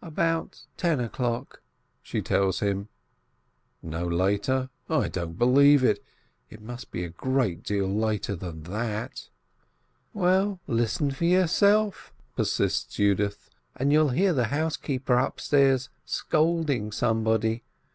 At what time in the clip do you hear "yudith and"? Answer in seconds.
12.98-13.92